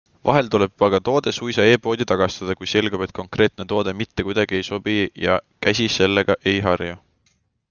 Vahel 0.27 0.47
tuleb 0.53 0.83
aga 0.85 0.99
toode 1.09 1.33
suisa 1.37 1.65
e-poodi 1.73 2.07
tagastada, 2.11 2.55
kui 2.61 2.71
selgub, 2.71 3.03
et 3.07 3.13
konkreetne 3.19 3.67
toode 3.75 3.95
mitte 4.01 4.27
kuidagi 4.31 4.61
ei 4.61 4.67
sobi 4.71 4.97
ja 5.27 5.37
käsi 5.69 5.91
sellega 6.01 6.41
ei 6.55 6.59
harju. 6.71 6.99